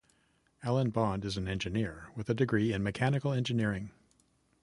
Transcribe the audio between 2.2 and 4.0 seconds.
a degree in Mechanical Engineering.